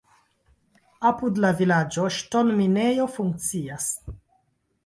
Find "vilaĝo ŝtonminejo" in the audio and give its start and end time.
1.59-3.07